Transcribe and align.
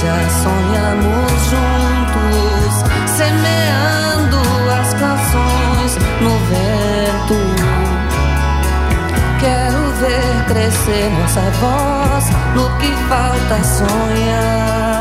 Já 0.00 0.18
sonhamos 0.30 1.30
juntos 1.50 2.74
semeando 3.18 4.40
as 4.80 4.94
canções 4.94 5.98
no 6.22 6.32
vento. 6.48 7.38
Quero 9.40 9.80
ver 10.00 10.44
crescer 10.48 11.10
nossa 11.10 11.42
voz 11.60 12.24
no 12.54 12.64
que 12.78 12.90
falta 13.10 13.62
sonhar. 13.62 15.00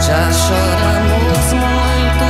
Já 0.00 0.32
choramos 0.32 1.52
muito 1.52 2.26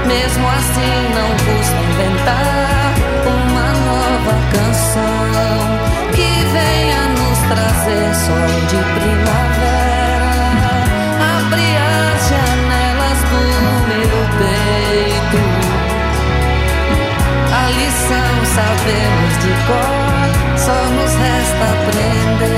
Mesmo 0.07 0.49
assim 0.49 0.95
não 1.15 1.31
custa 1.45 1.79
inventar 1.93 2.88
nova 4.29 4.35
canção 4.53 5.25
que 6.15 6.31
venha 6.53 7.03
nos 7.09 7.39
trazer 7.49 8.15
sol 8.15 8.53
de 8.69 8.81
primavera. 9.01 10.33
Abre 11.39 11.69
as 11.77 12.21
janelas 12.29 13.21
do 13.31 13.41
meu 13.89 14.19
peito. 14.39 15.41
A 17.53 17.65
lição 17.71 18.35
sabemos 18.55 19.33
de 19.43 19.53
cor, 19.67 19.97
só 20.57 20.79
nos 20.91 21.13
resta 21.15 21.65
aprender. 21.73 22.58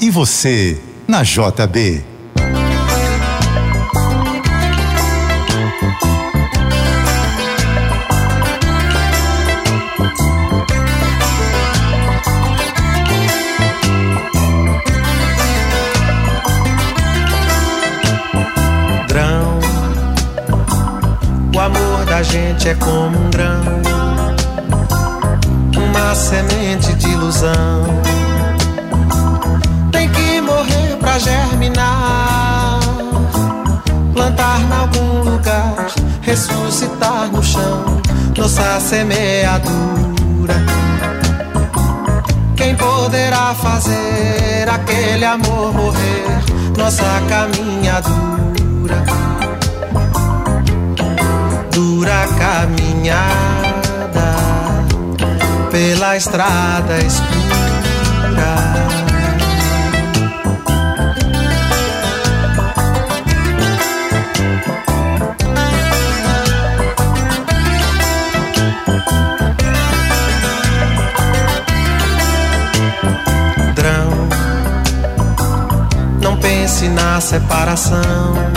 e 0.00 0.10
você, 0.10 0.80
na 1.06 1.22
JB. 1.22 2.16
gente 22.56 22.68
é 22.68 22.74
como 22.74 23.18
um 23.18 23.30
grão, 23.30 23.62
uma 25.76 26.14
semente 26.14 26.94
de 26.94 27.08
ilusão. 27.08 28.25
Germinar, 31.18 32.80
plantar 34.12 34.60
em 34.60 34.72
algum 34.72 35.30
lugar, 35.30 35.86
ressuscitar 36.22 37.30
no 37.32 37.42
chão, 37.42 38.00
nossa 38.36 38.78
semeadura. 38.80 40.54
Quem 42.56 42.74
poderá 42.76 43.54
fazer 43.54 44.68
aquele 44.68 45.24
amor 45.24 45.72
morrer, 45.72 46.44
nossa 46.76 47.22
caminhadura? 47.28 48.36
dura 51.76 52.26
caminhada 52.38 53.56
pela 55.70 56.16
estrada 56.16 56.96
escura. 56.98 57.36
Separação 77.26 78.56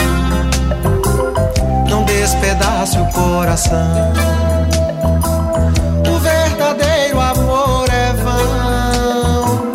despedace 2.06 3.00
o 3.00 3.06
coração. 3.08 4.14
O 6.08 6.20
verdadeiro 6.20 7.20
amor 7.20 7.88
é 7.90 8.14
vão, 8.14 9.74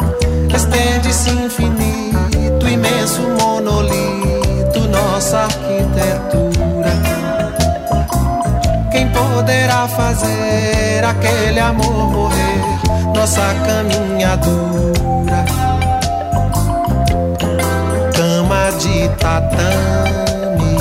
estende-se 0.55 1.31
infinito, 1.31 2.69
imenso 2.69 3.23
monolito, 3.41 4.81
nossa 4.89 5.39
arquitetura. 5.41 6.93
Quem 8.93 9.09
poderá 9.09 9.89
fazer 9.89 11.05
aquele 11.05 11.59
amor 11.59 12.13
morrer, 12.13 13.13
nossa 13.17 13.43
caminhadura? 13.67 15.64
de 18.85 19.09
tatame 19.17 20.77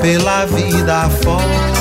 pela 0.00 0.46
vida 0.46 1.10
fora. 1.22 1.74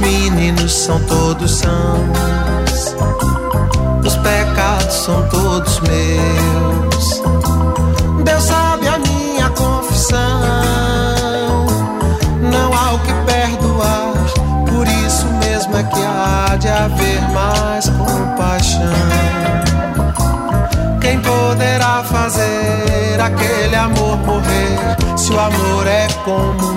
meninos 0.00 0.72
são 0.72 0.98
todos 1.04 1.50
são 1.58 2.11
como 26.24 26.71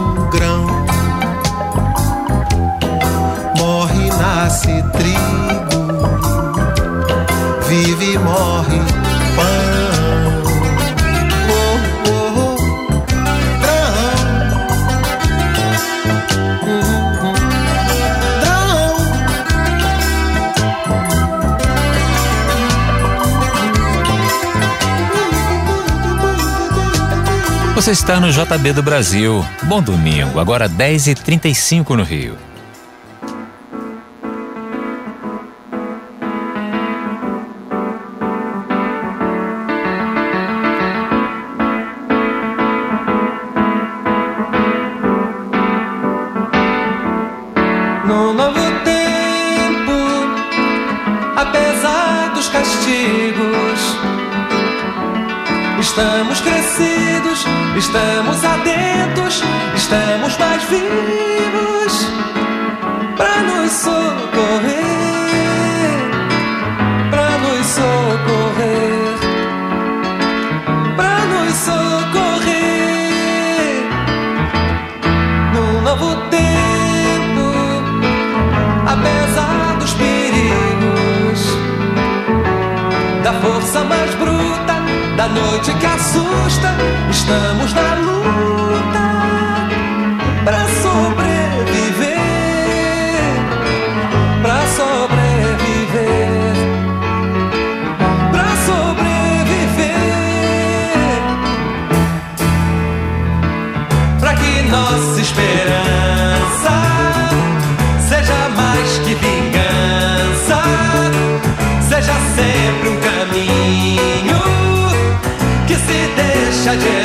Você 27.75 27.91
está 27.91 28.21
no 28.21 28.31
JB 28.31 28.71
do 28.71 28.81
Brasil. 28.81 29.45
Bom 29.63 29.81
domingo, 29.81 30.39
agora 30.39 30.69
10h35 30.69 31.89
no 31.89 32.03
Rio. 32.03 32.37
noite 85.35 85.73
que 85.73 85.85
assusta, 85.85 86.75
estamos 87.11 87.73
na 87.73 87.94
I. 116.77 117.04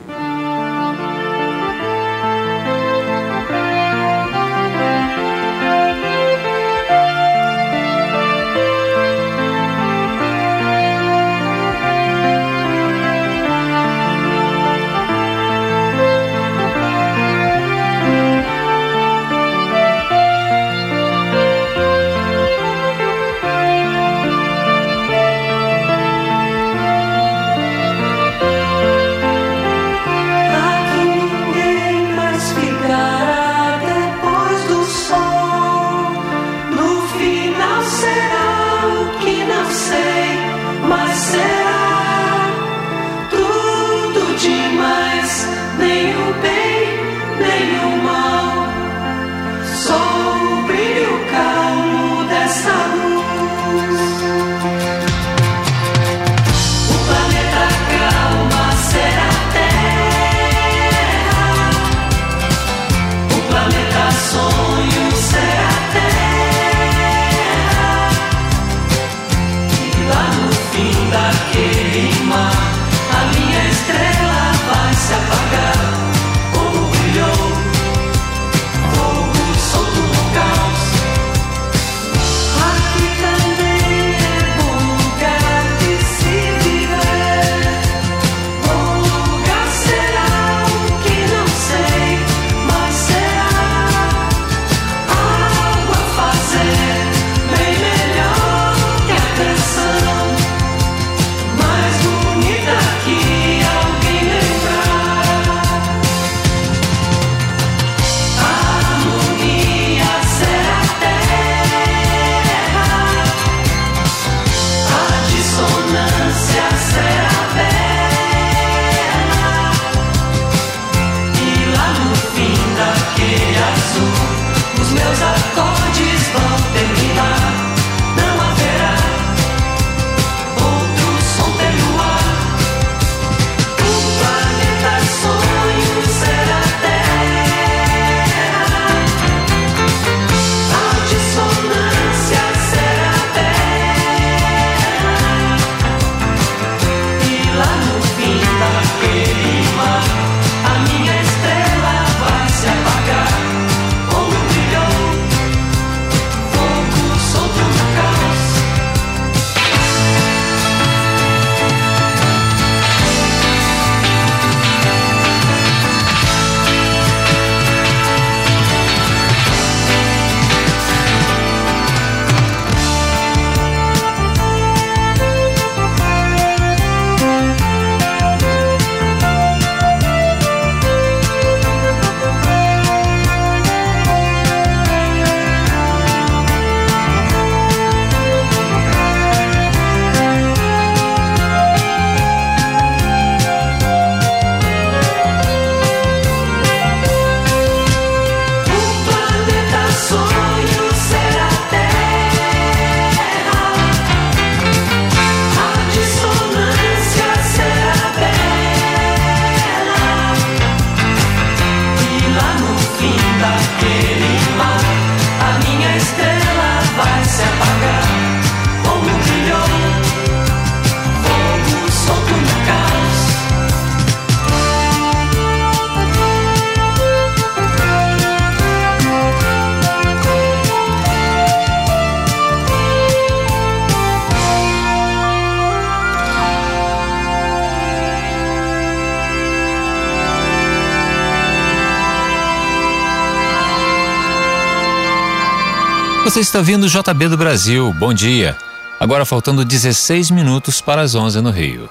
Você 246.31 246.39
está 246.39 246.61
vindo 246.61 246.87
JB 246.87 247.27
do 247.27 247.35
Brasil. 247.35 247.91
Bom 247.91 248.13
dia. 248.13 248.55
Agora 248.97 249.25
faltando 249.25 249.65
16 249.65 250.31
minutos 250.31 250.79
para 250.79 251.01
as 251.01 251.13
11 251.13 251.41
no 251.41 251.51
Rio. 251.51 251.89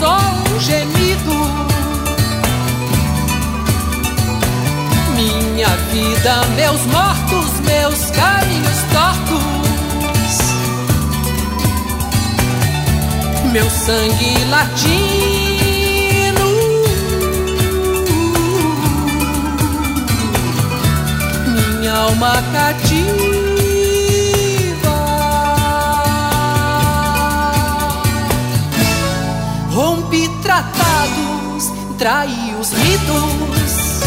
Só 0.00 0.16
um 0.16 0.58
gemido. 0.58 1.36
Minha 5.14 5.68
vida, 5.92 6.42
meus 6.56 6.80
mortos, 6.86 7.60
meus 7.60 8.10
caminhos 8.10 8.78
tortos. 8.94 9.44
Meu 13.52 13.68
sangue 13.68 14.44
latino. 14.48 14.90
Minha 21.78 21.92
alma 21.92 22.42
cativa. 22.52 23.49
Tratados, 30.60 31.72
traí 31.96 32.54
os 32.60 32.70
mitos. 32.72 34.00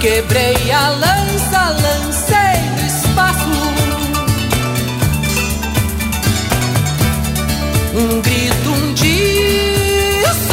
Quebrei 0.00 0.70
a 0.70 0.88
lança, 0.90 1.70
lancei 1.82 2.60
no 2.76 2.86
espaço. 2.86 3.50
Um 7.94 8.20
grito, 8.20 8.70
um 8.70 8.92
desabafo. 8.94 10.52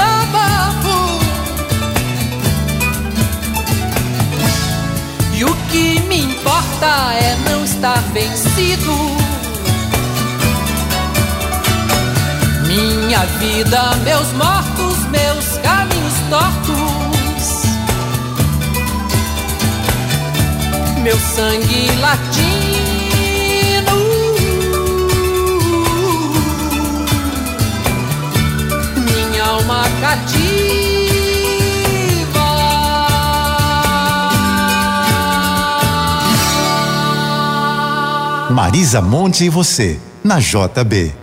E 5.35 5.45
o 5.45 5.55
que 5.71 5.99
me 6.07 6.21
importa 6.21 7.13
é 7.13 7.37
não 7.47 7.63
estar 7.63 8.01
vencido. 8.11 9.02
Vida, 13.25 13.95
meus 14.03 14.33
mortos, 14.33 14.97
meus 15.09 15.57
caminhos 15.59 16.13
tortos. 16.29 17.63
Meu 21.01 21.17
sangue 21.17 21.89
latino. 22.01 22.33
Minha 28.97 29.43
alma 29.45 29.83
cativa. 30.01 30.73
Marisa 38.51 39.01
Monte 39.01 39.45
e 39.45 39.49
você, 39.49 39.97
na 40.23 40.39
JB. 40.39 41.22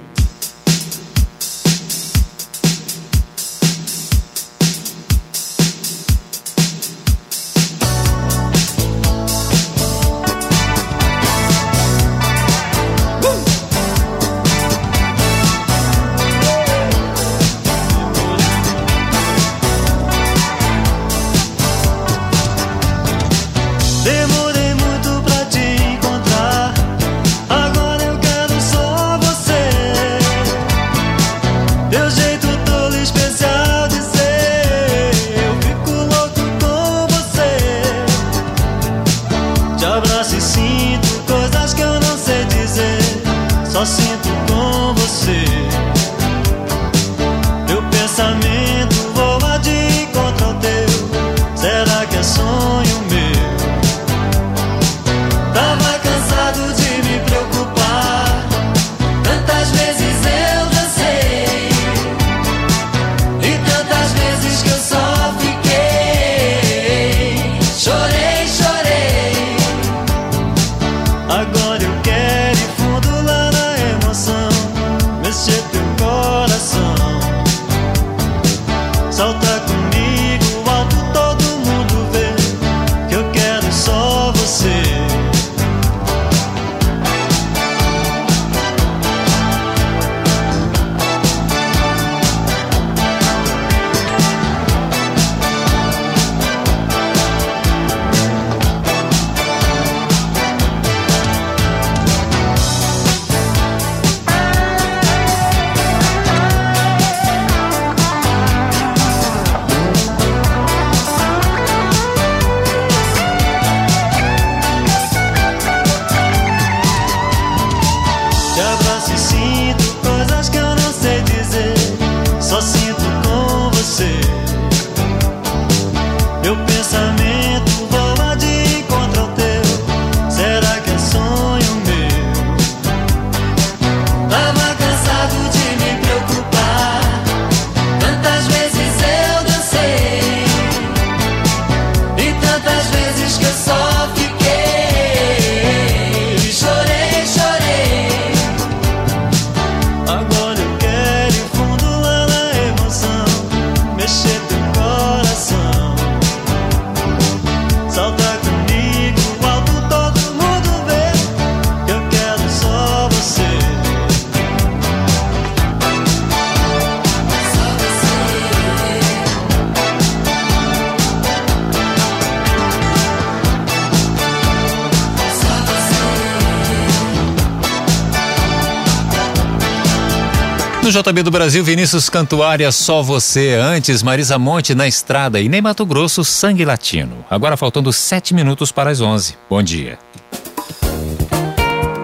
JB 180.91 181.23
do 181.23 181.31
Brasil, 181.31 181.63
Vinícius 181.63 182.09
Cantuária, 182.09 182.69
só 182.71 183.01
você. 183.01 183.53
Antes, 183.53 184.03
Marisa 184.03 184.37
Monte 184.37 184.75
na 184.75 184.87
estrada 184.87 185.39
e 185.39 185.47
nem 185.47 185.61
Mato 185.61 185.85
Grosso, 185.85 186.25
sangue 186.25 186.65
latino. 186.65 187.23
Agora 187.29 187.55
faltando 187.55 187.93
sete 187.93 188.33
minutos 188.33 188.71
para 188.73 188.89
as 188.89 188.99
onze. 188.99 189.37
Bom 189.49 189.63
dia. 189.63 189.97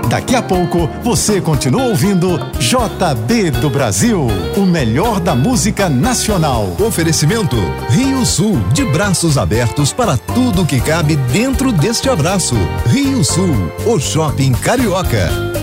Daqui 0.10 0.36
a 0.36 0.42
pouco 0.42 0.88
você 1.04 1.42
continua 1.42 1.84
ouvindo 1.84 2.40
JB 2.60 3.52
do 3.52 3.70
Brasil, 3.70 4.26
o 4.56 4.62
melhor 4.62 5.20
da 5.20 5.36
música 5.36 5.90
nacional. 5.90 6.74
Oferecimento 6.80 7.58
Rio 7.90 8.26
Sul, 8.26 8.58
de 8.72 8.86
braços 8.86 9.38
abertos 9.38 9.92
para 9.92 10.16
tudo 10.18 10.66
que 10.66 10.80
cabe 10.80 11.18
dentro 11.18 11.74
deste 11.74 12.10
abraço. 12.10 12.56
Rio 12.86 13.22
Sul, 13.22 13.70
o 13.86 14.00
shopping 14.00 14.54
carioca. 14.54 15.57